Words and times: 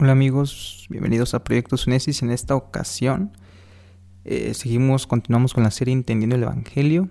Hola 0.00 0.12
amigos, 0.12 0.86
bienvenidos 0.90 1.34
a 1.34 1.42
Proyectos 1.42 1.88
Unesis. 1.88 2.22
En 2.22 2.30
esta 2.30 2.54
ocasión 2.54 3.32
eh, 4.24 4.54
seguimos, 4.54 5.08
continuamos 5.08 5.54
con 5.54 5.64
la 5.64 5.72
serie 5.72 5.92
Entendiendo 5.92 6.36
el 6.36 6.44
Evangelio. 6.44 7.08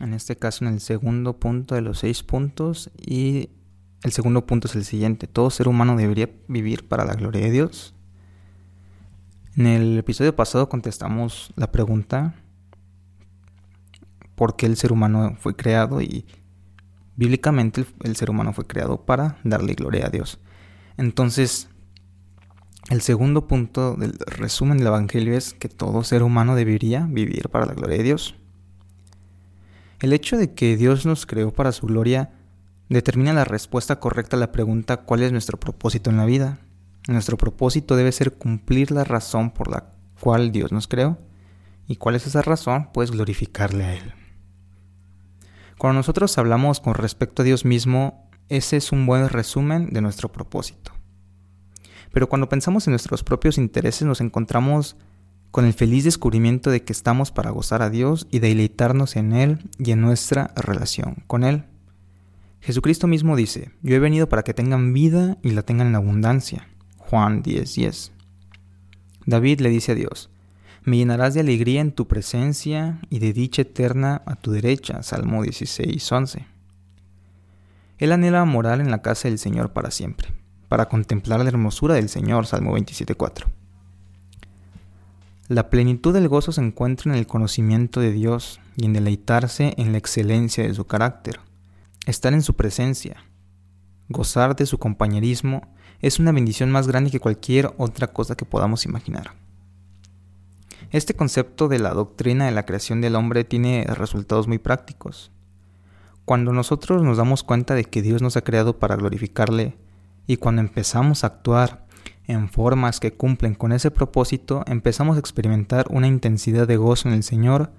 En 0.00 0.14
este 0.14 0.36
caso 0.36 0.64
en 0.64 0.74
el 0.74 0.78
segundo 0.78 1.40
punto 1.40 1.74
de 1.74 1.80
los 1.80 1.98
seis 1.98 2.22
puntos 2.22 2.92
y 3.04 3.50
el 4.04 4.12
segundo 4.12 4.46
punto 4.46 4.68
es 4.68 4.76
el 4.76 4.84
siguiente. 4.84 5.26
Todo 5.26 5.50
ser 5.50 5.66
humano 5.66 5.96
debería 5.96 6.30
vivir 6.46 6.86
para 6.86 7.04
la 7.04 7.14
gloria 7.14 7.42
de 7.42 7.50
Dios. 7.50 7.96
En 9.56 9.66
el 9.66 9.98
episodio 9.98 10.36
pasado 10.36 10.68
contestamos 10.68 11.52
la 11.56 11.72
pregunta 11.72 12.36
por 14.36 14.54
qué 14.54 14.66
el 14.66 14.76
ser 14.76 14.92
humano 14.92 15.34
fue 15.40 15.56
creado 15.56 16.00
y 16.00 16.26
bíblicamente 17.16 17.84
el 18.04 18.14
ser 18.14 18.30
humano 18.30 18.52
fue 18.52 18.68
creado 18.68 19.04
para 19.04 19.38
darle 19.42 19.74
gloria 19.74 20.06
a 20.06 20.10
Dios. 20.10 20.38
Entonces, 20.96 21.68
el 22.92 23.00
segundo 23.00 23.46
punto 23.46 23.96
del 23.96 24.18
resumen 24.26 24.76
del 24.76 24.88
Evangelio 24.88 25.34
es 25.34 25.54
que 25.54 25.68
todo 25.68 26.04
ser 26.04 26.22
humano 26.22 26.54
debería 26.54 27.06
vivir 27.08 27.48
para 27.48 27.64
la 27.64 27.72
gloria 27.72 27.96
de 27.96 28.04
Dios. 28.04 28.34
El 30.00 30.12
hecho 30.12 30.36
de 30.36 30.52
que 30.52 30.76
Dios 30.76 31.06
nos 31.06 31.24
creó 31.24 31.52
para 31.52 31.72
su 31.72 31.86
gloria 31.86 32.32
determina 32.90 33.32
la 33.32 33.44
respuesta 33.44 33.98
correcta 33.98 34.36
a 34.36 34.40
la 34.40 34.52
pregunta 34.52 34.98
¿cuál 34.98 35.22
es 35.22 35.32
nuestro 35.32 35.58
propósito 35.58 36.10
en 36.10 36.18
la 36.18 36.26
vida? 36.26 36.58
Nuestro 37.08 37.38
propósito 37.38 37.96
debe 37.96 38.12
ser 38.12 38.34
cumplir 38.34 38.90
la 38.90 39.04
razón 39.04 39.52
por 39.52 39.70
la 39.70 39.90
cual 40.20 40.52
Dios 40.52 40.70
nos 40.70 40.86
creó. 40.86 41.18
¿Y 41.88 41.96
cuál 41.96 42.14
es 42.14 42.26
esa 42.26 42.42
razón? 42.42 42.90
Pues 42.92 43.10
glorificarle 43.10 43.84
a 43.84 43.94
Él. 43.94 44.12
Cuando 45.78 45.98
nosotros 45.98 46.36
hablamos 46.36 46.80
con 46.80 46.94
respecto 46.94 47.42
a 47.42 47.44
Dios 47.44 47.64
mismo, 47.64 48.30
ese 48.48 48.76
es 48.76 48.92
un 48.92 49.06
buen 49.06 49.28
resumen 49.30 49.88
de 49.90 50.02
nuestro 50.02 50.30
propósito. 50.30 50.92
Pero 52.12 52.28
cuando 52.28 52.48
pensamos 52.48 52.86
en 52.86 52.92
nuestros 52.92 53.24
propios 53.24 53.58
intereses 53.58 54.06
nos 54.06 54.20
encontramos 54.20 54.96
con 55.50 55.64
el 55.64 55.72
feliz 55.72 56.04
descubrimiento 56.04 56.70
de 56.70 56.82
que 56.82 56.92
estamos 56.92 57.30
para 57.30 57.50
gozar 57.50 57.82
a 57.82 57.90
Dios 57.90 58.26
y 58.30 58.38
deleitarnos 58.38 59.16
en 59.16 59.32
Él 59.32 59.70
y 59.78 59.90
en 59.90 60.00
nuestra 60.00 60.52
relación 60.56 61.24
con 61.26 61.44
Él. 61.44 61.64
Jesucristo 62.60 63.06
mismo 63.06 63.34
dice, 63.34 63.72
yo 63.82 63.96
he 63.96 63.98
venido 63.98 64.28
para 64.28 64.44
que 64.44 64.54
tengan 64.54 64.92
vida 64.92 65.36
y 65.42 65.50
la 65.50 65.62
tengan 65.62 65.88
en 65.88 65.96
abundancia. 65.96 66.68
Juan 66.96 67.42
10:10. 67.42 68.12
David 69.26 69.60
le 69.60 69.68
dice 69.68 69.92
a 69.92 69.94
Dios, 69.94 70.30
me 70.84 70.96
llenarás 70.96 71.34
de 71.34 71.40
alegría 71.40 71.80
en 71.80 71.92
tu 71.92 72.08
presencia 72.08 73.00
y 73.10 73.18
de 73.18 73.32
dicha 73.32 73.62
eterna 73.62 74.22
a 74.26 74.36
tu 74.36 74.52
derecha. 74.52 75.02
Salmo 75.02 75.44
16:11. 75.44 76.46
Él 77.98 78.12
anhela 78.12 78.44
morar 78.44 78.80
en 78.80 78.90
la 78.90 79.02
casa 79.02 79.28
del 79.28 79.38
Señor 79.38 79.72
para 79.72 79.90
siempre 79.90 80.41
para 80.72 80.88
contemplar 80.88 81.38
la 81.40 81.50
hermosura 81.50 81.96
del 81.96 82.08
Señor, 82.08 82.46
Salmo 82.46 82.74
27.4. 82.78 83.44
La 85.48 85.68
plenitud 85.68 86.14
del 86.14 86.28
gozo 86.28 86.50
se 86.50 86.62
encuentra 86.62 87.12
en 87.12 87.18
el 87.18 87.26
conocimiento 87.26 88.00
de 88.00 88.10
Dios 88.10 88.58
y 88.78 88.86
en 88.86 88.94
deleitarse 88.94 89.74
en 89.76 89.92
la 89.92 89.98
excelencia 89.98 90.64
de 90.64 90.72
su 90.72 90.86
carácter, 90.86 91.40
estar 92.06 92.32
en 92.32 92.40
su 92.40 92.54
presencia, 92.54 93.22
gozar 94.08 94.56
de 94.56 94.64
su 94.64 94.78
compañerismo 94.78 95.74
es 96.00 96.18
una 96.18 96.32
bendición 96.32 96.70
más 96.70 96.88
grande 96.88 97.10
que 97.10 97.20
cualquier 97.20 97.74
otra 97.76 98.06
cosa 98.06 98.34
que 98.34 98.46
podamos 98.46 98.86
imaginar. 98.86 99.34
Este 100.90 101.12
concepto 101.12 101.68
de 101.68 101.80
la 101.80 101.90
doctrina 101.90 102.46
de 102.46 102.52
la 102.52 102.64
creación 102.64 103.02
del 103.02 103.16
hombre 103.16 103.44
tiene 103.44 103.84
resultados 103.90 104.48
muy 104.48 104.56
prácticos. 104.56 105.32
Cuando 106.24 106.50
nosotros 106.54 107.02
nos 107.02 107.18
damos 107.18 107.42
cuenta 107.42 107.74
de 107.74 107.84
que 107.84 108.00
Dios 108.00 108.22
nos 108.22 108.38
ha 108.38 108.42
creado 108.42 108.78
para 108.78 108.96
glorificarle, 108.96 109.76
y 110.32 110.38
cuando 110.38 110.62
empezamos 110.62 111.24
a 111.24 111.26
actuar 111.26 111.86
en 112.26 112.48
formas 112.48 113.00
que 113.00 113.12
cumplen 113.12 113.54
con 113.54 113.70
ese 113.70 113.90
propósito, 113.90 114.64
empezamos 114.66 115.16
a 115.16 115.20
experimentar 115.20 115.84
una 115.90 116.06
intensidad 116.06 116.66
de 116.66 116.78
gozo 116.78 117.08
en 117.08 117.14
el 117.14 117.22
Señor 117.22 117.70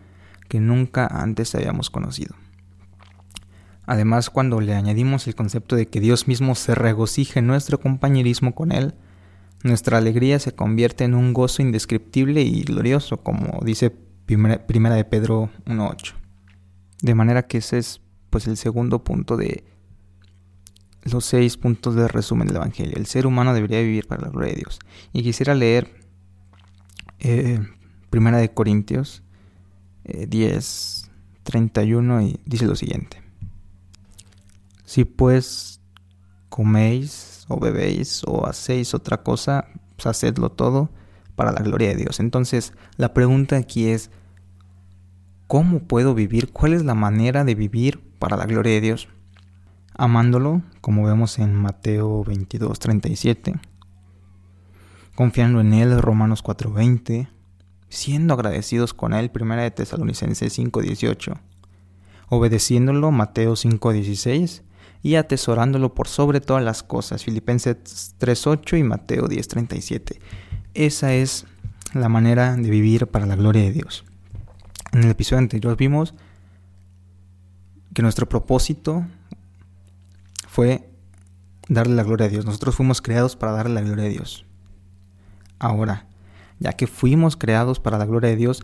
que 0.50 0.60
nunca 0.60 1.08
antes 1.08 1.56
habíamos 1.56 1.90
conocido. 1.90 2.36
Además, 3.88 4.30
cuando 4.30 4.62
le 4.62 4.76
añadimos 4.76 5.26
el 5.26 5.34
concepto 5.34 5.76
de 5.76 5.88
que 5.88 6.00
Dios 6.00 6.28
mismo 6.28 6.54
se 6.54 6.76
regocije 6.76 7.40
en 7.40 7.48
nuestro 7.48 7.80
compañerismo 7.80 8.54
con 8.54 8.72
Él, 8.72 8.94
nuestra 9.64 9.98
alegría 9.98 10.38
se 10.38 10.54
convierte 10.54 11.06
en 11.06 11.16
un 11.16 11.34
gozo 11.34 11.64
indescriptible 11.64 12.44
y 12.44 12.62
glorioso, 12.62 13.18
como 13.18 13.62
dice 13.66 13.90
Primera 14.28 14.96
de 14.96 15.06
Pedro 15.06 15.50
1.8. 15.66 16.14
De 17.02 17.16
manera 17.16 17.48
que 17.48 17.58
ese 17.58 17.80
es 17.80 18.02
pues 18.30 18.46
el 18.46 18.58
segundo 18.58 19.04
punto 19.04 19.38
de 19.38 19.73
los 21.04 21.26
seis 21.26 21.58
puntos 21.58 21.96
de 21.96 22.08
resumen 22.08 22.48
del 22.48 22.58
Evangelio. 22.58 22.96
El 22.96 23.06
ser 23.06 23.28
humano 23.28 23.54
debería 23.54 23.82
vivir 23.82 24.08
para 24.08 24.22
la 24.24 24.30
gloria 24.30 24.52
de 24.52 24.60
Dios. 24.60 24.80
Y 25.12 25.24
quisiera 25.24 25.54
leer 25.56 25.90
eh, 27.20 27.60
Primera 28.10 28.38
de 28.38 28.54
Corintios 28.54 29.24
10, 30.06 31.04
eh, 31.06 31.10
31 31.44 32.22
y 32.22 32.40
dice 32.46 32.66
lo 32.66 32.76
siguiente. 32.76 33.22
Si 34.86 35.06
pues 35.06 35.82
coméis 36.50 37.46
o 37.48 37.60
bebéis 37.60 38.22
o 38.26 38.46
hacéis 38.46 38.94
otra 38.94 39.24
cosa, 39.24 39.68
pues 39.96 40.06
hacedlo 40.06 40.52
todo 40.52 40.90
para 41.36 41.52
la 41.52 41.62
gloria 41.62 41.90
de 41.90 41.96
Dios. 41.96 42.20
Entonces, 42.20 42.74
la 42.98 43.14
pregunta 43.14 43.58
aquí 43.58 43.88
es, 43.88 44.12
¿cómo 45.48 45.80
puedo 45.80 46.14
vivir? 46.14 46.52
¿Cuál 46.52 46.74
es 46.74 46.84
la 46.84 46.94
manera 46.94 47.44
de 47.44 47.56
vivir 47.56 48.00
para 48.20 48.38
la 48.38 48.46
gloria 48.46 48.74
de 48.74 48.82
Dios? 48.82 49.08
Amándolo, 49.96 50.62
como 50.82 51.06
vemos 51.06 51.40
en 51.40 51.54
Mateo 51.56 52.24
22, 52.24 52.80
37, 52.80 53.56
confiando 55.16 55.62
en 55.62 55.74
Él, 55.74 56.02
Romanos 56.02 56.42
4, 56.42 56.72
20, 56.72 57.30
siendo 57.90 58.34
agradecidos 58.34 58.94
con 58.94 59.14
Él, 59.14 59.30
Primera 59.30 59.64
de 59.64 59.72
Tesalonicenses 59.72 60.54
5, 60.54 60.82
18, 60.82 61.34
obedeciéndolo, 62.30 63.12
Mateo 63.12 63.56
5, 63.56 63.94
16, 63.94 64.64
y 65.04 65.16
atesorándolo 65.16 65.94
por 65.94 66.08
sobre 66.08 66.42
todas 66.42 66.64
las 66.64 66.82
cosas, 66.82 67.24
Filipenses 67.24 68.16
3, 68.18 68.48
8 68.48 68.78
y 68.78 68.84
Mateo 68.84 69.28
10, 69.28 69.48
37. 69.48 70.20
Esa 70.74 71.14
es 71.14 71.46
la 71.94 72.10
manera 72.10 72.56
de 72.56 72.70
vivir 72.70 73.08
para 73.08 73.26
la 73.26 73.36
gloria 73.36 73.64
de 73.64 73.74
Dios. 73.74 74.06
En 74.94 75.04
el 75.04 75.12
episodio 75.12 75.40
anterior 75.40 75.76
vimos 75.76 76.16
que 77.94 78.02
nuestro 78.02 78.28
propósito 78.28 79.06
fue 80.54 80.88
darle 81.68 81.96
la 81.96 82.04
gloria 82.04 82.28
a 82.28 82.30
Dios. 82.30 82.46
Nosotros 82.46 82.76
fuimos 82.76 83.02
creados 83.02 83.36
para 83.36 83.54
darle 83.54 83.74
la 83.74 83.82
gloria 83.82 84.06
a 84.06 84.10
Dios. 84.10 84.46
Ahora, 85.58 86.06
ya 86.60 86.74
que 86.74 86.86
fuimos 86.86 87.36
creados 87.36 87.80
para 87.80 87.98
la 87.98 88.06
gloria 88.06 88.30
de 88.30 88.36
Dios, 88.36 88.64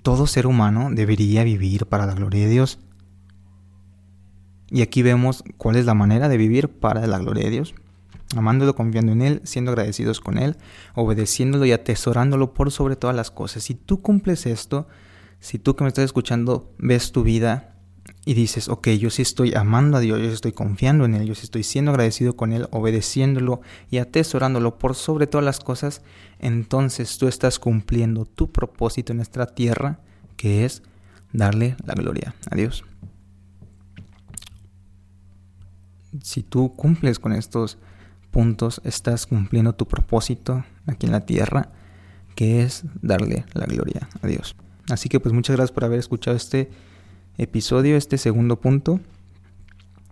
todo 0.00 0.26
ser 0.26 0.46
humano 0.46 0.88
debería 0.90 1.44
vivir 1.44 1.84
para 1.84 2.06
la 2.06 2.14
gloria 2.14 2.44
de 2.44 2.48
Dios. 2.48 2.78
Y 4.70 4.80
aquí 4.80 5.02
vemos 5.02 5.44
cuál 5.58 5.76
es 5.76 5.84
la 5.84 5.92
manera 5.92 6.30
de 6.30 6.38
vivir 6.38 6.70
para 6.70 7.06
la 7.06 7.18
gloria 7.18 7.44
de 7.44 7.50
Dios. 7.50 7.74
Amándolo, 8.34 8.74
confiando 8.74 9.12
en 9.12 9.20
Él, 9.20 9.42
siendo 9.44 9.72
agradecidos 9.72 10.20
con 10.22 10.38
Él, 10.38 10.56
obedeciéndolo 10.94 11.66
y 11.66 11.72
atesorándolo 11.72 12.54
por 12.54 12.70
sobre 12.70 12.96
todas 12.96 13.14
las 13.14 13.30
cosas. 13.30 13.62
Si 13.62 13.74
tú 13.74 14.00
cumples 14.00 14.46
esto, 14.46 14.88
si 15.38 15.58
tú 15.58 15.76
que 15.76 15.84
me 15.84 15.88
estás 15.88 16.06
escuchando 16.06 16.72
ves 16.78 17.12
tu 17.12 17.24
vida 17.24 17.71
y 18.24 18.34
dices, 18.34 18.68
ok, 18.68 18.88
yo 18.90 19.10
sí 19.10 19.22
estoy 19.22 19.54
amando 19.54 19.96
a 19.96 20.00
Dios, 20.00 20.20
yo 20.20 20.28
estoy 20.28 20.52
confiando 20.52 21.04
en 21.04 21.14
Él, 21.14 21.26
yo 21.26 21.34
sí 21.34 21.42
estoy 21.44 21.64
siendo 21.64 21.90
agradecido 21.90 22.36
con 22.36 22.52
Él, 22.52 22.68
obedeciéndolo 22.70 23.62
y 23.90 23.98
atesorándolo 23.98 24.78
por 24.78 24.94
sobre 24.94 25.26
todas 25.26 25.44
las 25.44 25.58
cosas, 25.58 26.02
entonces 26.38 27.18
tú 27.18 27.26
estás 27.26 27.58
cumpliendo 27.58 28.24
tu 28.24 28.52
propósito 28.52 29.12
en 29.12 29.20
esta 29.20 29.46
tierra, 29.46 30.00
que 30.36 30.64
es 30.64 30.82
darle 31.32 31.76
la 31.84 31.94
gloria 31.94 32.34
a 32.48 32.54
Dios. 32.54 32.84
Si 36.22 36.42
tú 36.42 36.74
cumples 36.76 37.18
con 37.18 37.32
estos 37.32 37.78
puntos, 38.30 38.80
estás 38.84 39.26
cumpliendo 39.26 39.74
tu 39.74 39.88
propósito 39.88 40.64
aquí 40.86 41.06
en 41.06 41.12
la 41.12 41.26
tierra, 41.26 41.70
que 42.36 42.62
es 42.62 42.84
darle 43.00 43.44
la 43.54 43.66
gloria 43.66 44.08
a 44.20 44.26
Dios. 44.26 44.54
Así 44.90 45.08
que 45.08 45.20
pues 45.20 45.34
muchas 45.34 45.56
gracias 45.56 45.72
por 45.72 45.84
haber 45.84 45.98
escuchado 45.98 46.36
este 46.36 46.70
episodio, 47.38 47.96
este 47.96 48.18
segundo 48.18 48.60
punto, 48.60 49.00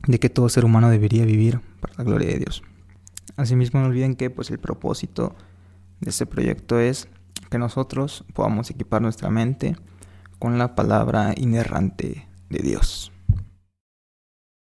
de 0.07 0.19
que 0.19 0.31
todo 0.31 0.49
ser 0.49 0.65
humano 0.65 0.91
debería 0.91 1.25
vivir 1.25 1.61
para 1.81 1.95
la 1.99 2.05
gloria 2.05 2.29
de 2.29 2.39
Dios. 2.39 2.63
Asimismo, 3.37 3.81
no 3.81 3.87
olviden 3.87 4.17
que 4.17 4.31
pues, 4.31 4.51
el 4.51 4.59
propósito 4.59 5.35
de 6.01 6.11
este 6.11 6.27
proyecto 6.27 6.79
es 6.79 7.09
que 7.51 7.59
nosotros 7.59 8.25
podamos 8.35 8.71
equipar 8.71 9.03
nuestra 9.03 9.31
mente 9.31 9.77
con 10.39 10.59
la 10.59 10.75
palabra 10.75 11.35
inerrante 11.37 12.27
de 12.49 12.59
Dios. 12.59 13.13